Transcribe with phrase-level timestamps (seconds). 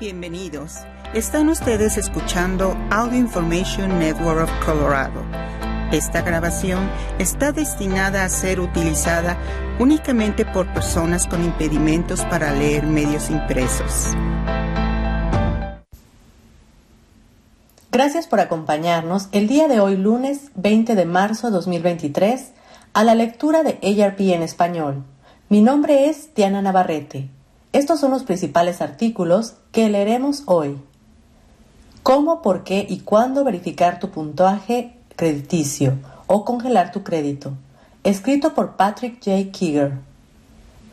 [0.00, 0.78] Bienvenidos.
[1.12, 5.22] Están ustedes escuchando Audio Information Network of Colorado.
[5.92, 9.36] Esta grabación está destinada a ser utilizada
[9.78, 14.16] únicamente por personas con impedimentos para leer medios impresos.
[17.92, 22.52] Gracias por acompañarnos el día de hoy, lunes 20 de marzo de 2023,
[22.94, 25.04] a la lectura de ARP en español.
[25.50, 27.28] Mi nombre es Diana Navarrete.
[27.72, 30.78] Estos son los principales artículos que leeremos hoy.
[32.02, 37.52] Cómo, por qué y cuándo verificar tu puntaje crediticio o congelar tu crédito.
[38.02, 39.52] Escrito por Patrick J.
[39.52, 39.92] Kiger.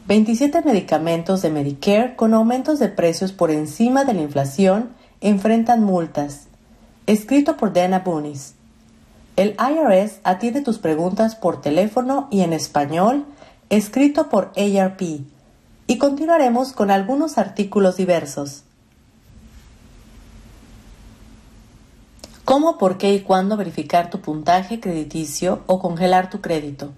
[0.07, 4.89] 27 medicamentos de Medicare con aumentos de precios por encima de la inflación
[5.21, 6.47] enfrentan multas.
[7.07, 8.53] Escrito por Dana Bunis.
[9.35, 13.25] El IRS atiende tus preguntas por teléfono y en español
[13.69, 15.02] escrito por ARP,
[15.87, 18.63] y continuaremos con algunos artículos diversos.
[22.43, 26.91] ¿Cómo, por qué y cuándo verificar tu puntaje crediticio o congelar tu crédito?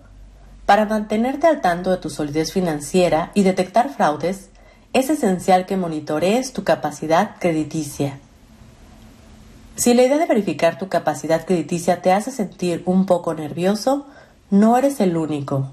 [0.66, 4.50] Para mantenerte al tanto de tu solidez financiera y detectar fraudes,
[4.94, 8.20] es esencial que monitorees tu capacidad crediticia.
[9.76, 14.06] Si la idea de verificar tu capacidad crediticia te hace sentir un poco nervioso,
[14.52, 15.72] no eres el único.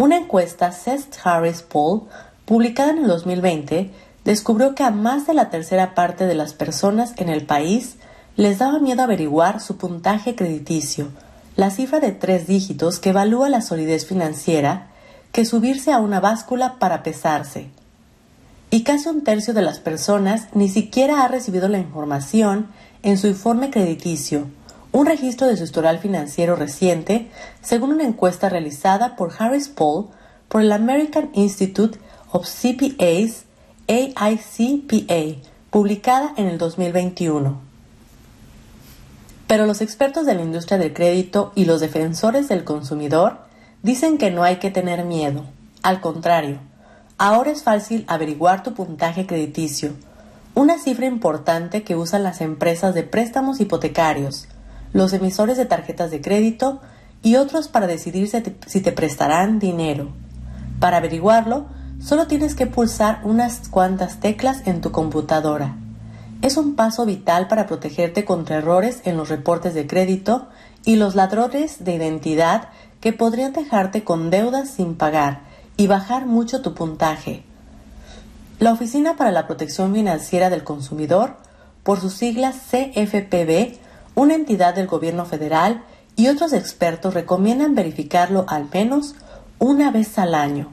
[0.00, 2.04] Una encuesta Cest Harris Poll,
[2.46, 3.90] publicada en el 2020,
[4.24, 7.96] descubrió que a más de la tercera parte de las personas en el país
[8.34, 11.08] les daba miedo averiguar su puntaje crediticio,
[11.54, 14.86] la cifra de tres dígitos que evalúa la solidez financiera,
[15.32, 17.68] que subirse a una báscula para pesarse.
[18.70, 22.68] Y casi un tercio de las personas ni siquiera ha recibido la información
[23.02, 24.46] en su informe crediticio,
[24.92, 27.30] un registro de su historial financiero reciente,
[27.62, 30.08] según una encuesta realizada por Harris Poll
[30.48, 31.98] por el American Institute
[32.32, 33.44] of CPAs
[33.86, 37.60] AICPA, publicada en el 2021.
[39.46, 43.38] Pero los expertos de la industria del crédito y los defensores del consumidor
[43.82, 45.44] dicen que no hay que tener miedo.
[45.82, 46.58] Al contrario,
[47.18, 49.92] ahora es fácil averiguar tu puntaje crediticio,
[50.54, 54.46] una cifra importante que usan las empresas de préstamos hipotecarios,
[54.92, 56.80] los emisores de tarjetas de crédito
[57.22, 58.28] y otros para decidir
[58.66, 60.08] si te, prestarán dinero.
[60.78, 61.66] Para averiguarlo,
[62.02, 65.76] solo tienes que pulsar unas cuantas teclas en tu computadora.
[66.42, 70.48] Es un paso vital para protegerte contra errores en los reportes de crédito
[70.84, 72.68] y los ladrones de identidad
[73.00, 75.42] que podrían dejarte con deudas sin pagar
[75.76, 77.44] y bajar mucho tu puntaje.
[78.58, 81.36] La Oficina para la Protección Financiera del Consumidor,
[81.82, 83.78] por sus siglas CFPB,
[84.14, 85.82] una entidad del gobierno federal
[86.16, 89.14] y otros expertos recomiendan verificarlo al menos
[89.58, 90.68] una vez al año.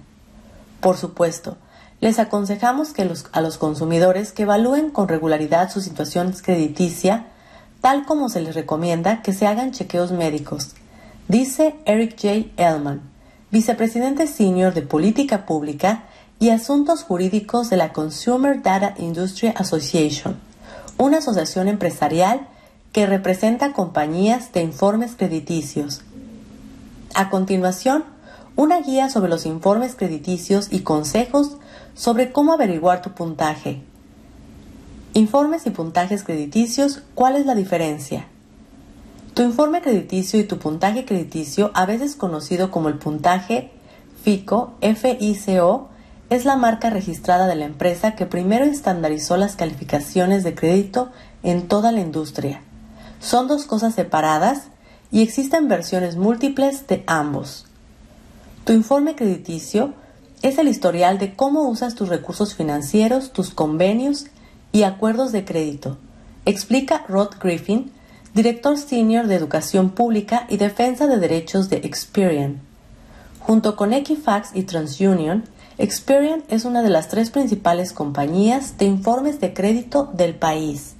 [0.81, 1.57] Por supuesto,
[1.99, 7.27] les aconsejamos que a los consumidores que evalúen con regularidad su situación crediticia,
[7.81, 10.75] tal como se les recomienda que se hagan chequeos médicos,
[11.27, 12.51] dice Eric J.
[12.57, 13.01] Ellman,
[13.51, 16.03] vicepresidente senior de Política Pública
[16.39, 20.37] y Asuntos Jurídicos de la Consumer Data Industry Association,
[20.97, 22.47] una asociación empresarial
[22.91, 26.01] que representa compañías de informes crediticios.
[27.13, 28.03] A continuación,
[28.55, 31.57] una guía sobre los informes crediticios y consejos
[31.93, 33.81] sobre cómo averiguar tu puntaje.
[35.13, 38.27] Informes y puntajes crediticios, ¿cuál es la diferencia?
[39.33, 43.71] Tu informe crediticio y tu puntaje crediticio, a veces conocido como el puntaje
[44.23, 45.89] FICO, FICO,
[46.29, 51.11] es la marca registrada de la empresa que primero estandarizó las calificaciones de crédito
[51.43, 52.61] en toda la industria.
[53.27, 54.69] Son dos cosas separadas
[55.11, 57.65] y existen versiones múltiples de ambos.
[58.63, 59.93] Tu informe crediticio
[60.43, 64.27] es el historial de cómo usas tus recursos financieros, tus convenios
[64.71, 65.97] y acuerdos de crédito,
[66.45, 67.91] explica Rod Griffin,
[68.33, 72.61] director senior de Educación Pública y Defensa de Derechos de Experian.
[73.41, 75.43] Junto con Equifax y TransUnion,
[75.77, 80.96] Experian es una de las tres principales compañías de informes de crédito del país.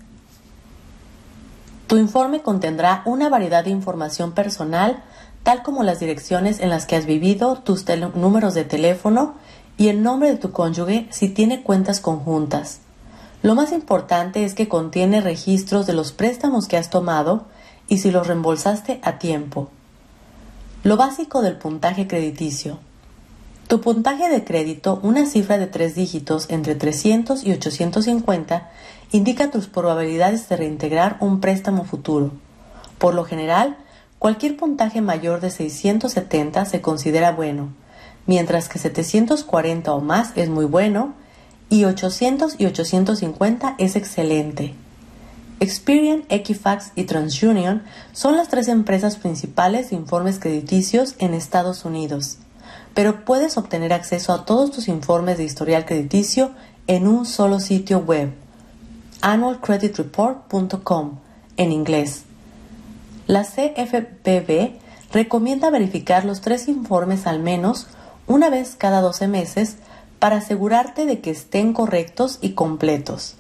[1.88, 5.02] Tu informe contendrá una variedad de información personal,
[5.44, 9.36] tal como las direcciones en las que has vivido, tus números de teléfono
[9.78, 12.82] y el nombre de tu cónyuge si tiene cuentas conjuntas.
[13.42, 17.46] Lo más importante es que contiene registros de los préstamos que has tomado
[17.88, 19.70] y si los reembolsaste a tiempo.
[20.84, 22.80] Lo básico del puntaje crediticio.
[23.68, 28.70] Tu puntaje de crédito, una cifra de tres dígitos entre 300 y 850,
[29.12, 32.32] indica tus probabilidades de reintegrar un préstamo futuro.
[32.98, 33.76] Por lo general,
[34.20, 37.74] cualquier puntaje mayor de 670 se considera bueno,
[38.26, 41.14] mientras que 740 o más es muy bueno
[41.70, 44.76] y 800 y 850 es excelente.
[45.60, 47.84] Experian, Equifax y TransUnion
[48.14, 52.38] son las tres empresas principales de informes crediticios en Estados Unidos,
[52.98, 56.50] pero puedes obtener acceso a todos tus informes de historial crediticio
[56.88, 58.34] en un solo sitio web,
[59.22, 61.20] annualcreditreport.com,
[61.58, 62.24] en inglés.
[63.28, 64.80] La CFPB
[65.12, 67.86] recomienda verificar los tres informes al menos
[68.26, 69.76] una vez cada 12 meses
[70.18, 73.36] para asegurarte de que estén correctos y completos.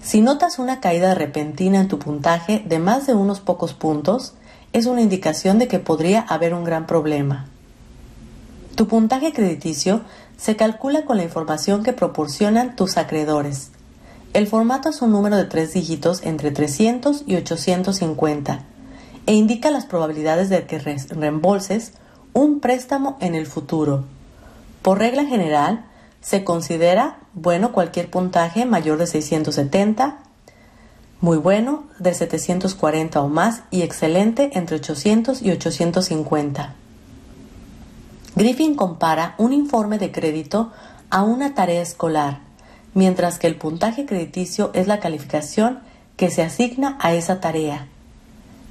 [0.00, 4.34] Si notas una caída repentina en tu puntaje de más de unos pocos puntos,
[4.72, 7.48] es una indicación de que podría haber un gran problema.
[8.76, 10.02] Tu puntaje crediticio
[10.36, 13.70] se calcula con la información que proporcionan tus acreedores.
[14.34, 18.64] El formato es un número de tres dígitos entre 300 y 850
[19.24, 21.94] e indica las probabilidades de que reembolses
[22.34, 24.04] un préstamo en el futuro.
[24.82, 25.86] Por regla general,
[26.20, 30.18] se considera bueno cualquier puntaje mayor de 670,
[31.22, 36.74] muy bueno de 740 o más y excelente entre 800 y 850.
[38.36, 40.70] Griffin compara un informe de crédito
[41.08, 42.40] a una tarea escolar,
[42.92, 45.80] mientras que el puntaje crediticio es la calificación
[46.18, 47.88] que se asigna a esa tarea.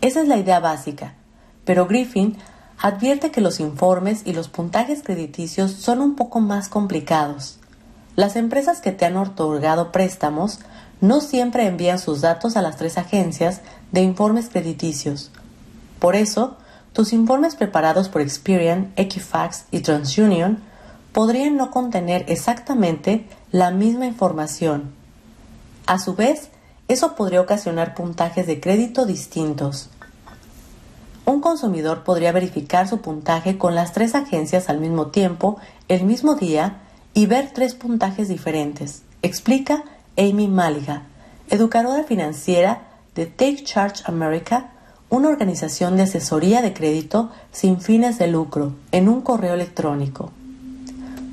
[0.01, 1.15] Esa es la idea básica,
[1.63, 2.37] pero Griffin
[2.79, 7.57] advierte que los informes y los puntajes crediticios son un poco más complicados.
[8.15, 10.59] Las empresas que te han otorgado préstamos
[11.01, 15.31] no siempre envían sus datos a las tres agencias de informes crediticios.
[15.97, 16.55] Por eso,
[16.95, 20.59] tus informes preparados por Experian, Equifax y TransUnion
[21.11, 24.93] podrían no contener exactamente la misma información.
[25.87, 26.51] A su vez,
[26.87, 29.89] eso podría ocasionar puntajes de crédito distintos.
[31.25, 35.57] Un consumidor podría verificar su puntaje con las tres agencias al mismo tiempo,
[35.89, 36.81] el mismo día,
[37.13, 39.83] y ver tres puntajes diferentes, explica
[40.17, 41.03] Amy Maliga,
[41.49, 42.83] educadora financiera
[43.15, 44.71] de Take Charge America,
[45.15, 50.31] una organización de asesoría de crédito sin fines de lucro, en un correo electrónico.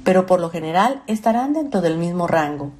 [0.04, 2.70] Pero por lo general estarán dentro del mismo rango.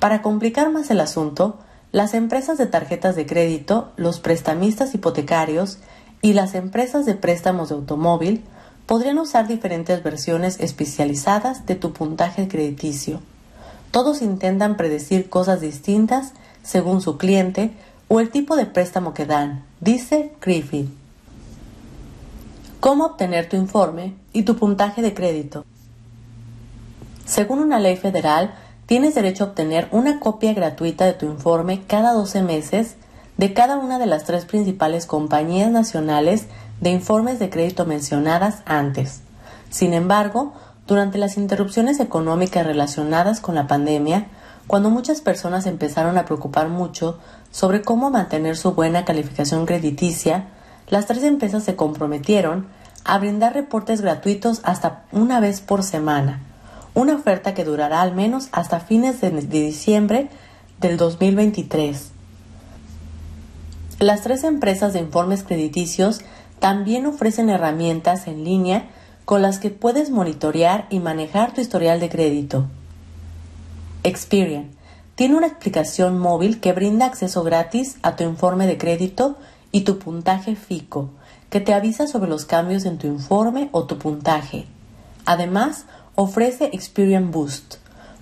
[0.00, 1.58] Para complicar más el asunto,
[1.92, 5.78] las empresas de tarjetas de crédito, los prestamistas hipotecarios
[6.22, 8.44] y las empresas de préstamos de automóvil
[8.86, 13.20] podrían usar diferentes versiones especializadas de tu puntaje crediticio.
[13.90, 16.32] Todos intentan predecir cosas distintas
[16.62, 17.72] según su cliente
[18.08, 20.88] o el tipo de préstamo que dan, dice Griffith.
[22.80, 25.64] ¿Cómo obtener tu informe y tu puntaje de crédito?
[27.26, 28.54] Según una ley federal,
[28.86, 32.96] tienes derecho a obtener una copia gratuita de tu informe cada 12 meses
[33.36, 36.46] de cada una de las tres principales compañías nacionales
[36.80, 39.20] de informes de crédito mencionadas antes.
[39.70, 40.54] Sin embargo,
[40.86, 44.28] durante las interrupciones económicas relacionadas con la pandemia,
[44.66, 47.18] cuando muchas personas empezaron a preocupar mucho
[47.50, 50.48] sobre cómo mantener su buena calificación crediticia,
[50.88, 52.66] las tres empresas se comprometieron
[53.04, 56.42] a brindar reportes gratuitos hasta una vez por semana
[56.98, 60.28] una oferta que durará al menos hasta fines de, diciembre
[60.80, 62.10] del 2023.
[64.00, 66.22] Las tres empresas de informes crediticios
[66.58, 68.86] también ofrecen herramientas en línea
[69.24, 72.66] con las que puedes monitorear y manejar tu historial de crédito.
[74.02, 74.70] Experian
[75.18, 79.36] tiene una explicación móvil que brinda acceso gratis a tu informe de crédito
[79.72, 81.10] y tu puntaje FICO,
[81.50, 84.66] que te avisa sobre los cambios en tu informe o tu puntaje.
[85.24, 87.78] Además, ofrece Experian Boost,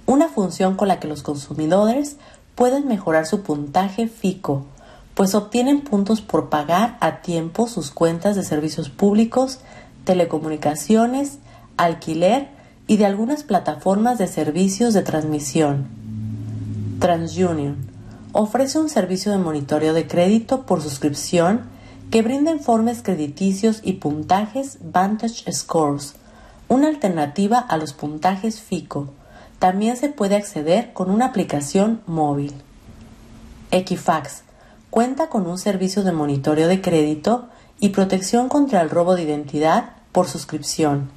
[0.07, 2.17] una función con la que los consumidores
[2.55, 4.65] pueden mejorar su puntaje FICO,
[5.13, 9.59] pues obtienen puntos por pagar a tiempo sus cuentas de servicios públicos,
[10.05, 11.41] telecomunicaciones,
[11.77, 12.49] alquiler
[12.87, 16.06] y de algunas plataformas de servicios de transmisión.
[16.99, 17.77] TransUnion
[18.33, 21.63] ofrece un servicio de monitoreo de crédito por suscripción
[22.11, 26.15] que brinda informes crediticios y puntajes Vantage Scores
[26.69, 29.09] una alternativa a los puntajes FICO.
[29.59, 32.53] También se puede acceder con una aplicación móvil.
[33.71, 34.43] Equifax
[34.91, 37.49] cuenta con un servicio de monitoreo de crédito
[37.79, 41.11] y protección contra el robo de identidad por suscripción,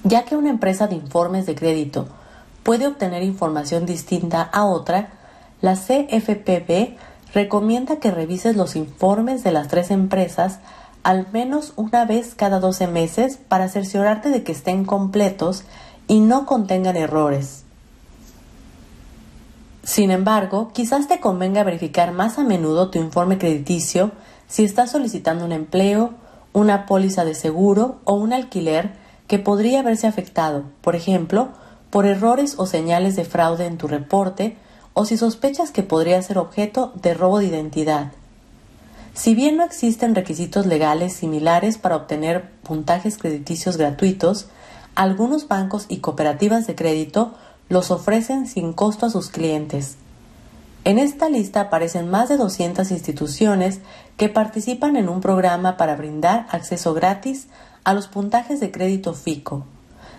[0.05, 2.07] Ya que una empresa de informes de crédito
[2.63, 5.09] puede obtener información distinta a otra,
[5.59, 6.95] la CFPB
[7.33, 10.59] recomienda que revises los informes de las tres empresas
[11.03, 15.65] al menos una vez cada 12 meses para cerciorarte de que estén completos
[16.07, 17.65] y no contengan errores.
[19.83, 24.13] Sin embargo, quizás te convenga verificar más a menudo tu informe crediticio
[24.47, 26.13] si estás solicitando un empleo,
[26.53, 28.91] una póliza de seguro o un alquiler
[29.27, 31.49] que podría haberse afectado, por ejemplo,
[31.89, 34.57] por errores o señales de fraude en tu reporte
[34.93, 38.11] o si sospechas que podría ser objeto de robo de identidad.
[39.13, 44.47] Si bien no existen requisitos legales similares para obtener puntajes crediticios gratuitos,
[44.95, 47.33] algunos bancos y cooperativas de crédito
[47.69, 49.97] los ofrecen sin costo a sus clientes.
[50.85, 53.79] En esta lista aparecen más de 200 instituciones
[54.17, 57.47] que participan en un programa para brindar acceso gratis
[57.85, 59.65] a los puntajes de crédito FICO.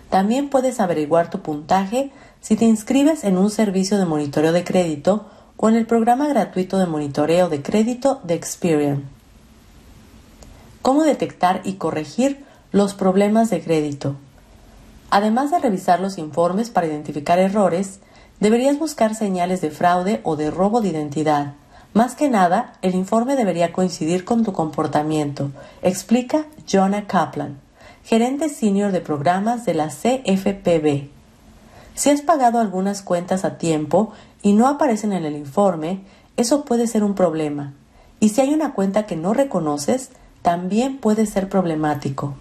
[0.09, 5.27] También puedes averiguar tu puntaje si te inscribes en un servicio de monitoreo de crédito
[5.57, 9.05] o en el programa gratuito de monitoreo de crédito de Experian.
[10.81, 14.17] ¿Cómo detectar y corregir los problemas de crédito?
[15.11, 18.01] Además de revisar los informes para identificar errores,
[18.41, 21.55] deberías buscar señales de fraude o de robo de identidad.
[21.93, 27.59] Más que nada, el informe debería coincidir con tu comportamiento, explica Jonah Kaplan,
[28.05, 31.09] gerente senior de programas de la CFPB.
[31.95, 34.13] Si has pagado algunas cuentas a tiempo
[34.43, 36.01] y no aparecen en el informe,
[36.37, 37.73] eso puede ser un problema.
[38.19, 40.11] Y si hay una cuenta que no reconoces,
[40.43, 42.35] también puede ser problemático.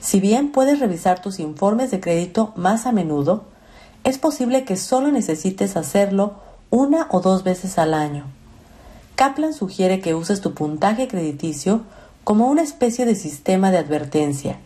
[0.00, 3.44] Si bien puedes revisar tus informes de crédito más a menudo,
[4.04, 6.34] es posible que solo necesites hacerlo
[6.70, 8.26] una o dos veces al año.
[9.16, 11.82] Kaplan sugiere que uses tu puntaje crediticio
[12.22, 14.58] como una especie de sistema de advertencia.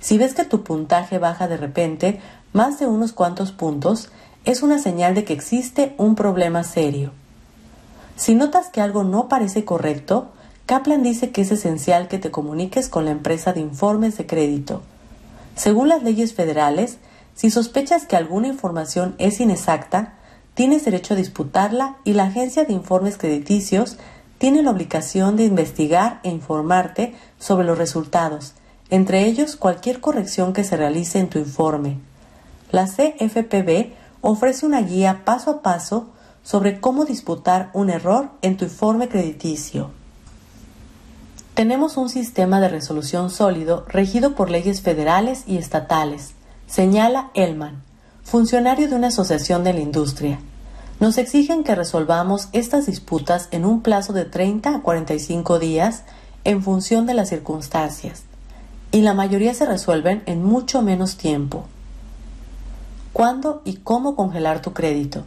[0.00, 2.20] Si ves que tu puntaje baja de repente,
[2.52, 4.10] más de unos cuantos puntos,
[4.44, 7.12] es una señal de que existe un problema serio.
[8.16, 10.28] Si notas que algo no parece correcto,
[10.66, 14.82] Kaplan dice que es esencial que te comuniques con la empresa de informes de crédito.
[15.56, 16.98] Según las leyes federales,
[17.34, 20.14] si sospechas que alguna información es inexacta,
[20.54, 23.98] tienes derecho a disputarla y la agencia de informes crediticios
[24.38, 28.54] tiene la obligación de investigar e informarte sobre los resultados,
[28.90, 31.98] entre ellos cualquier corrección que se realice en tu informe
[32.74, 36.08] la CFPB ofrece una guía paso a paso
[36.42, 39.92] sobre cómo disputar un error en tu informe crediticio.
[41.54, 46.34] Tenemos un sistema de resolución sólido regido por leyes federales y estatales,
[46.74, 47.84] señala Elman,
[48.24, 50.40] funcionario de una asociación de la industria.
[50.98, 56.02] Nos exigen que resolvamos estas disputas en un plazo de 30 a 45 días
[56.42, 58.24] en función de las circunstancias,
[58.90, 61.66] y la mayoría se resuelven en mucho menos tiempo
[63.12, 65.22] cuándo y cómo congelar tu crédito.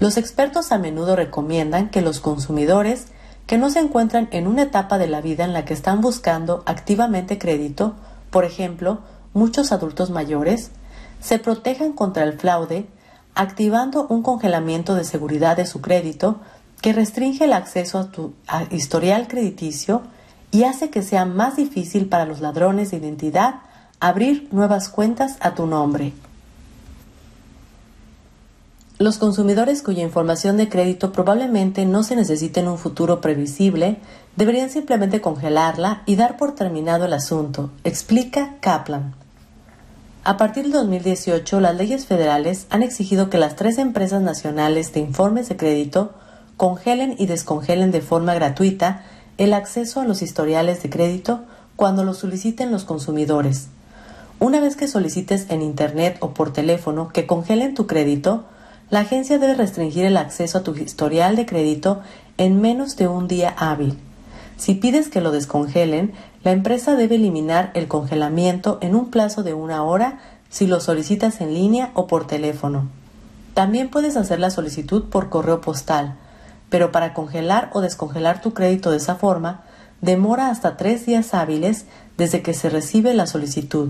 [0.00, 3.06] Los expertos a menudo recomiendan que los consumidores
[3.46, 6.64] que no se encuentran en una etapa de la vida en la que están buscando
[6.66, 7.94] activamente crédito,
[8.32, 8.98] por ejemplo,
[9.34, 10.70] muchos adultos mayores,
[11.20, 12.86] se protejan contra el fraude
[13.34, 16.40] activando un congelamiento de seguridad de su crédito
[16.80, 18.34] que restringe el acceso a tu
[18.70, 20.02] historial crediticio
[20.50, 23.60] y hace que sea más difícil para los ladrones de identidad
[24.00, 26.12] abrir nuevas cuentas a tu nombre.
[28.98, 33.98] Los consumidores cuya información de crédito probablemente no se necesite en un futuro previsible
[34.36, 39.21] deberían simplemente congelarla y dar por terminado el asunto, explica Kaplan.
[40.24, 45.00] A partir del 2018, las leyes federales han exigido que las tres empresas nacionales de
[45.00, 46.12] informes de crédito
[46.56, 49.02] congelen y descongelen de forma gratuita
[49.36, 51.40] el acceso a los historiales de crédito
[51.74, 53.66] cuando lo soliciten los consumidores.
[54.38, 58.44] Una vez que solicites en Internet o por teléfono que congelen tu crédito,
[58.90, 62.00] la agencia debe restringir el acceso a tu historial de crédito
[62.38, 63.98] en menos de un día hábil.
[64.62, 66.12] Si pides que lo descongelen,
[66.44, 71.40] la empresa debe eliminar el congelamiento en un plazo de una hora si lo solicitas
[71.40, 72.88] en línea o por teléfono.
[73.54, 76.14] También puedes hacer la solicitud por correo postal,
[76.70, 79.62] pero para congelar o descongelar tu crédito de esa forma,
[80.00, 83.88] demora hasta tres días hábiles desde que se recibe la solicitud.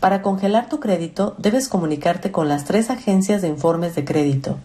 [0.00, 4.58] Para congelar tu crédito debes comunicarte con las tres agencias de informes de crédito.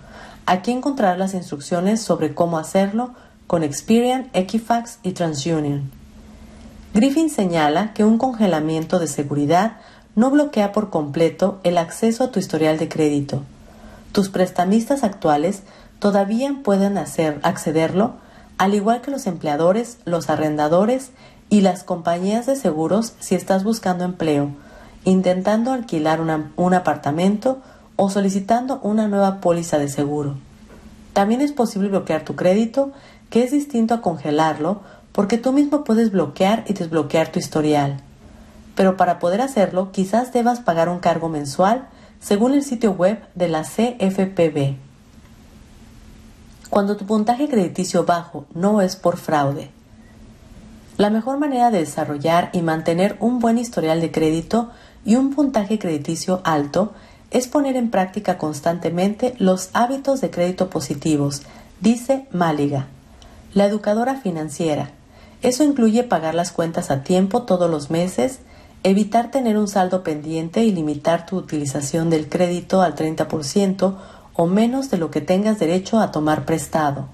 [0.48, 3.14] Aquí encontrarás las instrucciones sobre cómo hacerlo
[3.50, 5.90] con Experian, Equifax y TransUnion.
[6.94, 9.78] Griffin señala que un congelamiento de seguridad
[10.14, 13.42] no bloquea por completo el acceso a tu historial de crédito.
[14.12, 15.64] Tus prestamistas actuales
[15.98, 18.18] todavía pueden accederlo
[18.60, 21.10] al igual que los empleadores, los arrendadores
[21.50, 24.52] y las compañías de seguros si estás buscando empleo,
[25.06, 27.64] intentando alquilar un apartamento
[27.96, 30.36] o solicitando una nueva póliza de seguro.
[31.14, 32.92] También es posible bloquear tu crédito,
[33.30, 34.82] que es distinto a congelarlo,
[35.12, 38.02] porque tú mismo puedes bloquear y desbloquear tu historial.
[38.76, 41.88] Pero para poder hacerlo, quizás debas pagar un cargo mensual
[42.20, 44.76] según el sitio web de la CFPB.
[46.70, 49.72] Cuando tu puntaje crediticio bajo no es por fraude.
[50.98, 54.70] La mejor manera de desarrollar y mantener un buen historial de crédito
[55.06, 56.94] y un puntaje crediticio alto
[57.32, 61.44] es poner en práctica constantemente los hábitos de crédito positivos,
[61.80, 62.88] dice Máliga,
[63.54, 64.92] la educadora financiera.
[65.42, 68.40] Eso incluye pagar las cuentas a tiempo todos los meses,
[68.84, 73.96] evitar tener un saldo pendiente y limitar tu utilización del crédito al 30%
[74.34, 77.08] o menos de lo que tengas derecho a tomar prestado.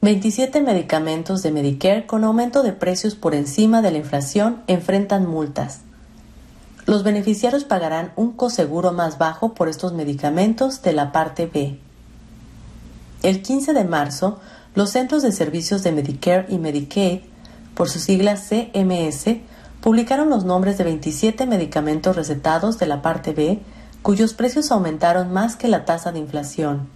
[0.00, 5.80] 27 medicamentos de Medicare con aumento de precios por encima de la inflación enfrentan multas.
[6.88, 11.78] Los beneficiarios pagarán un coseguro más bajo por estos medicamentos de la parte B.
[13.22, 14.40] El 15 de marzo,
[14.74, 17.20] los Centros de Servicios de Medicare y Medicaid,
[17.74, 19.36] por sus siglas CMS,
[19.82, 23.60] publicaron los nombres de 27 medicamentos recetados de la parte B
[24.00, 26.88] cuyos precios aumentaron más que la tasa de inflación.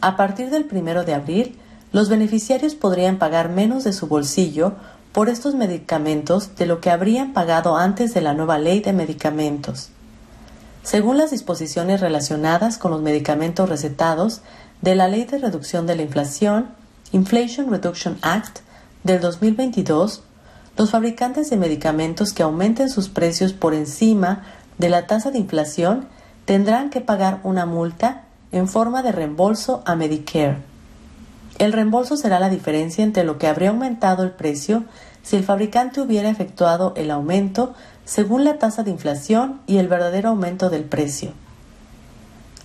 [0.00, 1.58] A partir del 1 de abril,
[1.92, 4.72] los beneficiarios podrían pagar menos de su bolsillo
[5.14, 9.90] por estos medicamentos de lo que habrían pagado antes de la nueva ley de medicamentos.
[10.82, 14.42] Según las disposiciones relacionadas con los medicamentos recetados
[14.82, 16.66] de la Ley de Reducción de la Inflación,
[17.12, 18.58] Inflation Reduction Act,
[19.04, 20.24] del 2022,
[20.76, 24.42] los fabricantes de medicamentos que aumenten sus precios por encima
[24.78, 26.08] de la tasa de inflación
[26.44, 30.73] tendrán que pagar una multa en forma de reembolso a Medicare.
[31.58, 34.84] El reembolso será la diferencia entre lo que habría aumentado el precio
[35.22, 37.74] si el fabricante hubiera efectuado el aumento
[38.04, 41.32] según la tasa de inflación y el verdadero aumento del precio.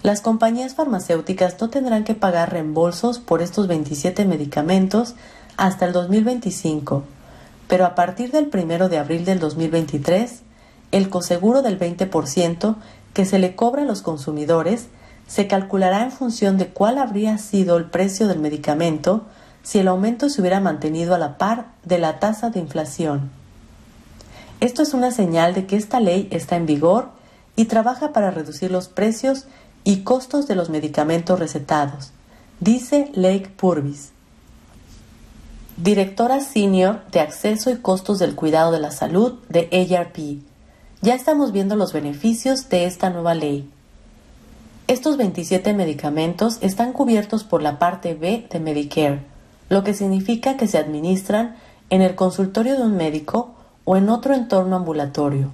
[0.02, 5.16] Las compañías farmacéuticas no tendrán que pagar reembolsos por estos 27 medicamentos
[5.58, 7.04] hasta el 2025,
[7.68, 10.42] pero a partir del 1 de abril del 2023,
[10.92, 12.76] el coseguro del 20%
[13.14, 14.88] que se le cobra a los consumidores
[15.30, 19.26] se calculará en función de cuál habría sido el precio del medicamento
[19.62, 23.30] si el aumento se hubiera mantenido a la par de la tasa de inflación.
[24.60, 27.10] Esto es una señal de que esta ley está en vigor
[27.56, 29.46] y trabaja para reducir los precios
[29.84, 32.12] y costos de los medicamentos recetados,
[32.60, 34.10] dice Lake Purvis,
[35.78, 40.42] directora senior de acceso y costos del cuidado de la salud de ARP.
[41.02, 43.70] Ya estamos viendo los beneficios de esta nueva ley.
[44.90, 49.22] Estos 27 medicamentos están cubiertos por la parte B de Medicare,
[49.70, 51.58] lo que significa que se administran
[51.92, 53.54] en el consultorio de un médico
[53.86, 55.52] o en otro entorno ambulatorio.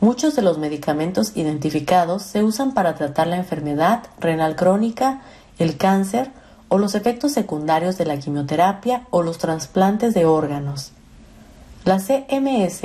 [0.00, 5.22] Muchos de los medicamentos identificados se usan para tratar la enfermedad renal crónica,
[5.58, 6.30] el cáncer
[6.68, 10.92] o los efectos secundarios de la quimioterapia o los trasplantes de órganos.
[11.84, 12.82] Las CMS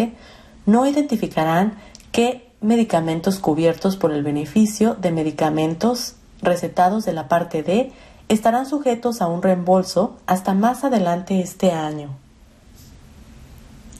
[0.66, 1.76] no identificarán
[2.12, 7.92] qué medicamentos cubiertos por el beneficio de medicamentos recetados de la parte D
[8.28, 12.10] estarán sujetos a un reembolso hasta más adelante este año.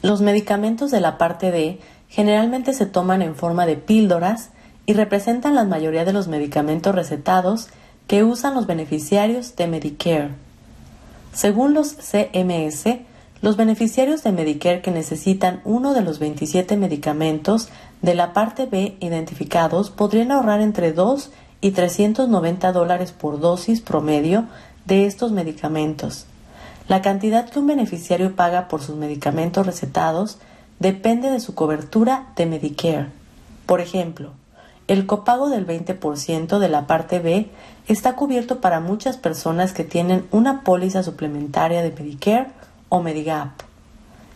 [0.02, 4.50] Los medicamentos de la parte D generalmente se toman en forma de píldoras
[4.84, 7.68] y representan la mayoría de los medicamentos recetados
[8.06, 10.30] que usan los beneficiarios de Medicare.
[11.32, 13.00] Según los CMS,
[13.42, 17.68] los beneficiarios de Medicare que necesitan uno de los 27 medicamentos
[18.02, 21.30] de la parte B identificados podrían ahorrar entre 2
[21.60, 24.44] y 390 dólares por dosis promedio
[24.84, 26.26] de estos medicamentos.
[26.88, 30.38] La cantidad que un beneficiario paga por sus medicamentos recetados
[30.78, 33.08] depende de su cobertura de Medicare.
[33.66, 34.30] Por ejemplo,
[34.86, 37.50] el copago del 20% de la parte B
[37.88, 42.48] está cubierto para muchas personas que tienen una póliza suplementaria de Medicare
[42.88, 43.50] o Medigap.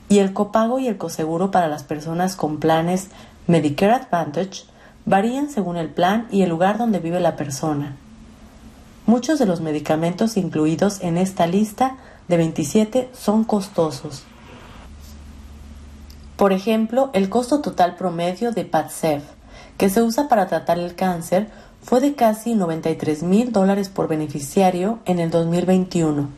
[0.09, 3.11] Y el copago y el coseguro para las personas con planes
[3.51, 4.63] Medicare Advantage
[5.07, 7.97] varían según el plan y el lugar donde vive la persona.
[9.07, 11.97] Muchos de los medicamentos incluidos en esta lista
[12.29, 14.23] de 27 son costosos.
[16.37, 19.23] Por ejemplo, el costo total promedio de PADCEV,
[19.79, 21.51] que se usa para tratar el cáncer,
[21.83, 26.29] fue de casi 93 mil dólares por beneficiario en el 2021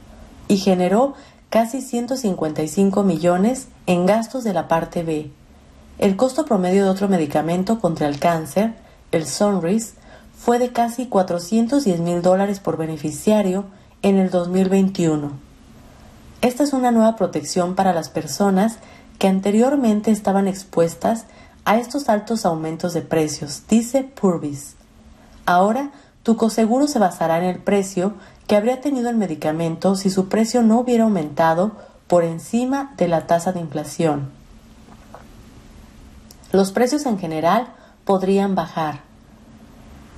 [0.48, 1.12] y generó
[1.51, 5.31] casi 155 millones en gastos de la parte B,
[5.98, 8.74] el costo promedio de otro medicamento contra el cáncer,
[9.12, 9.94] el Sonris,
[10.37, 13.66] fue de casi 410 mil dólares por beneficiario
[14.02, 15.31] en el 2021.
[16.40, 18.78] Esta es una nueva protección para las personas
[19.18, 21.26] que anteriormente estaban expuestas
[21.64, 24.74] a estos altos aumentos de precios, dice Purvis.
[25.46, 25.92] Ahora,
[26.24, 28.14] tu coseguro se basará en el precio
[28.48, 31.72] que habría tenido el medicamento si su precio no hubiera aumentado
[32.09, 34.41] por encima de la tasa de inflación.
[36.52, 37.68] Los precios en general
[38.04, 39.00] podrían bajar.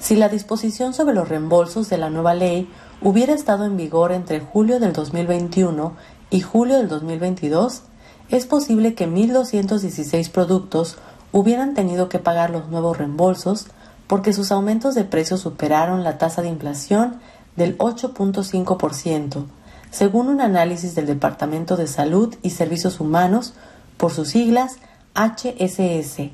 [0.00, 2.68] Si la disposición sobre los reembolsos de la nueva ley
[3.00, 5.94] hubiera estado en vigor entre julio del 2021
[6.30, 7.82] y julio del 2022,
[8.30, 10.96] es posible que 1.216 productos
[11.30, 13.68] hubieran tenido que pagar los nuevos reembolsos
[14.08, 17.20] porque sus aumentos de precios superaron la tasa de inflación
[17.54, 19.44] del 8.5%,
[19.92, 23.54] según un análisis del Departamento de Salud y Servicios Humanos,
[23.96, 24.78] por sus siglas
[25.14, 26.30] HSS.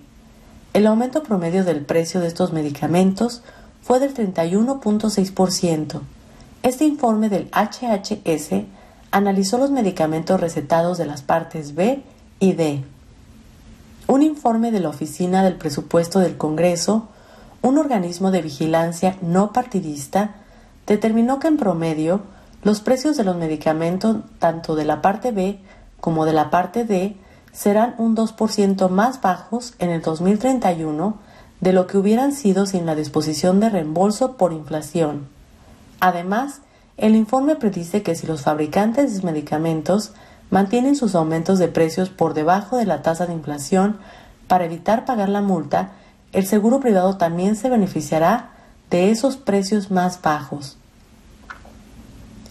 [0.73, 3.43] El aumento promedio del precio de estos medicamentos
[3.83, 6.01] fue del 31.6%.
[6.63, 8.65] Este informe del HHS
[9.11, 12.03] analizó los medicamentos recetados de las partes B
[12.39, 12.83] y D.
[14.07, 17.09] Un informe de la Oficina del Presupuesto del Congreso,
[17.61, 20.37] un organismo de vigilancia no partidista,
[20.87, 22.23] determinó que en promedio
[22.63, 25.59] los precios de los medicamentos tanto de la parte B
[26.01, 27.17] como de la parte D
[27.53, 31.19] serán un 2% más bajos en el 2031
[31.61, 35.29] de lo que hubieran sido sin la disposición de reembolso por inflación.
[36.01, 36.61] Además,
[36.97, 40.13] el informe predice que si los fabricantes de medicamentos
[40.51, 43.99] mantienen sus aumentos de precios por debajo de la tasa de inflación
[44.49, 45.93] para evitar pagar la multa,
[46.33, 48.51] el seguro privado también se beneficiará
[48.91, 50.77] de esos precios más bajos.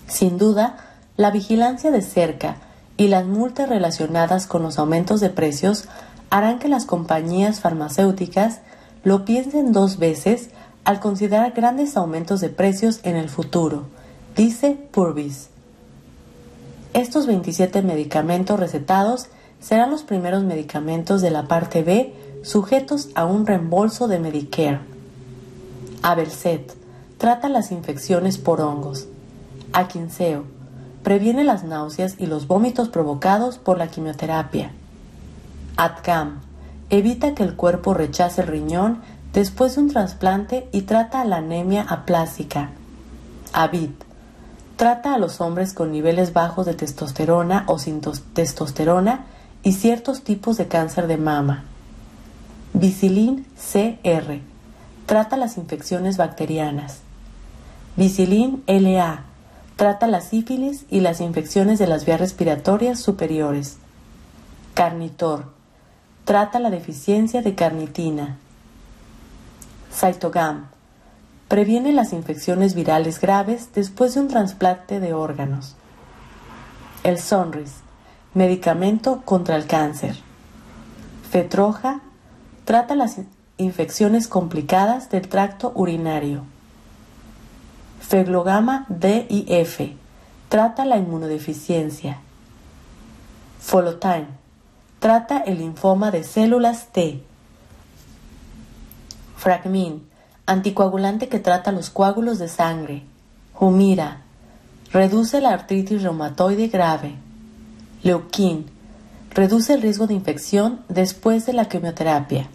[0.08, 0.78] Sin duda,
[1.18, 2.56] la vigilancia de cerca
[3.00, 5.86] y las multas relacionadas con los aumentos de precios
[6.30, 8.60] harán que las compañías farmacéuticas
[9.06, 10.50] lo piensen dos veces
[10.84, 13.86] al considerar grandes aumentos de precios en el futuro,
[14.36, 15.48] dice Purvis.
[16.94, 19.28] Estos 27 medicamentos recetados
[19.62, 24.82] serán los primeros medicamentos de la parte B sujetos a un reembolso de Medicare.
[26.02, 26.76] Abelset
[27.18, 29.08] trata las infecciones por hongos.
[29.72, 30.59] Aquinceo
[31.04, 34.72] previene las náuseas y los vómitos provocados por la quimioterapia.
[35.78, 36.42] Atcam
[36.90, 39.02] evita que el cuerpo rechace el riñón
[39.34, 42.72] después de un trasplante y trata la anemia aplásica.
[43.54, 43.92] Avid
[44.80, 49.26] Trata a los hombres con niveles bajos de testosterona o sin testosterona
[49.62, 51.66] y ciertos tipos de cáncer de mama.
[52.72, 54.40] Vicilin CR.
[55.06, 57.00] Trata las infecciones bacterianas.
[57.98, 59.26] Vicilin LA.
[59.80, 63.78] Trata la sífilis y las infecciones de las vías respiratorias superiores.
[64.74, 65.54] Carnitor.
[66.26, 68.36] Trata la deficiencia de carnitina.
[69.90, 70.66] Cytogam
[71.48, 75.78] Previene las infecciones virales graves después de un trasplante de órganos.
[77.06, 77.76] El Sonris,
[78.34, 80.18] medicamento contra el cáncer.
[81.32, 82.02] Fetroja,
[82.66, 83.16] trata las
[83.56, 86.44] infecciones complicadas del tracto urinario.
[88.00, 89.96] Feglogama D y F,
[90.48, 92.20] trata la inmunodeficiencia.
[93.60, 94.28] Folotime,
[95.00, 97.22] trata el linfoma de células T.
[99.38, 100.08] Fragmin,
[100.46, 103.04] anticoagulante que trata los coágulos de sangre.
[103.60, 104.22] Humira,
[104.92, 107.16] reduce la artritis reumatoide grave.
[108.02, 108.66] Leuquin,
[109.32, 112.48] reduce el riesgo de infección después de la quimioterapia.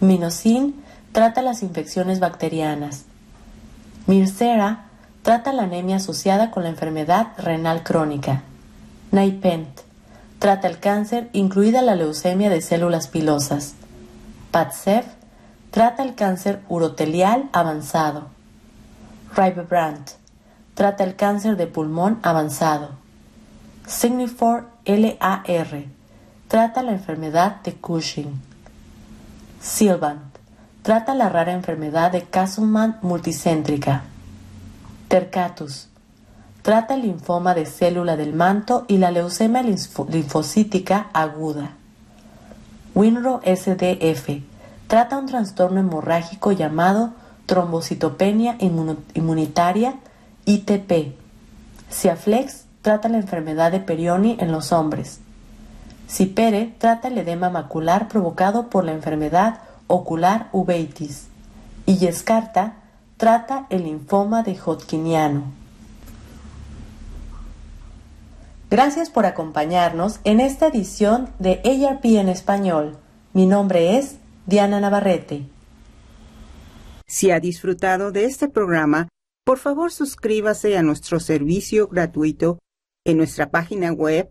[0.00, 0.74] Minocin,
[1.12, 3.04] trata las infecciones bacterianas.
[4.06, 4.86] Mircera,
[5.22, 8.42] trata la anemia asociada con la enfermedad renal crónica.
[9.10, 9.80] Naipent,
[10.38, 13.74] trata el cáncer, incluida la leucemia de células pilosas.
[14.50, 15.04] Padcev,
[15.74, 18.28] Trata el cáncer urotelial avanzado.
[19.34, 20.08] Ribebrand.
[20.74, 22.90] Trata el cáncer de pulmón avanzado.
[23.84, 25.84] Signifor LAR.
[26.46, 28.40] Trata la enfermedad de Cushing.
[29.60, 30.33] Silvant.
[30.84, 34.02] Trata la rara enfermedad de Castleman multicéntrica.
[35.08, 35.88] Tercatus.
[36.60, 41.70] Trata el linfoma de célula del manto y la leucemia linfocítica aguda.
[42.94, 44.42] Winro SDF
[44.86, 47.14] trata un trastorno hemorrágico llamado
[47.46, 49.94] trombocitopenia inmunitaria
[50.44, 51.14] ITP.
[51.90, 55.20] Ciaflex trata la enfermedad de Perioni en los hombres.
[56.10, 59.60] Cipere trata el edema macular provocado por la enfermedad
[59.94, 61.28] ocular uveitis.
[61.86, 62.76] Y Yescarta
[63.16, 65.52] trata el linfoma de Hodgkiniano.
[68.70, 72.96] Gracias por acompañarnos en esta edición de ARP en español.
[73.32, 75.46] Mi nombre es Diana Navarrete.
[77.06, 79.08] Si ha disfrutado de este programa,
[79.44, 82.58] por favor suscríbase a nuestro servicio gratuito
[83.04, 84.30] en nuestra página web